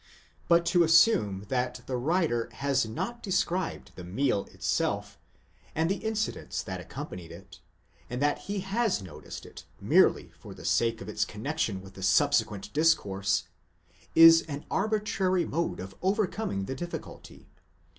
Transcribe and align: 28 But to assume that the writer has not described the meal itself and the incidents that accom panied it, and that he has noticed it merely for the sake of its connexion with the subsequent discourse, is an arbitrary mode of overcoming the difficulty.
28 0.47 0.47
But 0.47 0.65
to 0.71 0.83
assume 0.83 1.45
that 1.49 1.81
the 1.85 1.95
writer 1.95 2.49
has 2.53 2.87
not 2.87 3.21
described 3.21 3.91
the 3.93 4.03
meal 4.03 4.45
itself 4.51 5.19
and 5.75 5.91
the 5.91 5.97
incidents 5.97 6.63
that 6.63 6.79
accom 6.81 7.11
panied 7.11 7.29
it, 7.29 7.59
and 8.09 8.19
that 8.19 8.39
he 8.39 8.61
has 8.61 9.03
noticed 9.03 9.45
it 9.45 9.65
merely 9.79 10.31
for 10.39 10.55
the 10.55 10.65
sake 10.65 11.01
of 11.01 11.07
its 11.07 11.23
connexion 11.23 11.83
with 11.83 11.93
the 11.93 12.01
subsequent 12.01 12.73
discourse, 12.73 13.43
is 14.15 14.41
an 14.47 14.65
arbitrary 14.71 15.45
mode 15.45 15.79
of 15.79 15.93
overcoming 16.01 16.65
the 16.65 16.73
difficulty. 16.73 17.47